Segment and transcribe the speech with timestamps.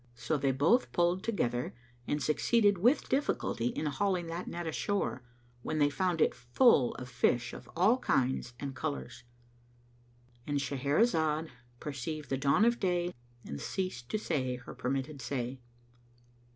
[0.15, 1.75] So they both pulled together
[2.07, 5.21] and succeeded with difficulty in hauling that net ashore,
[5.61, 12.37] when they found it full of fish of all kinds and colours;—And Shahrazad perceived the
[12.37, 13.13] dawn of day
[13.45, 15.59] and ceased to say her permitted say.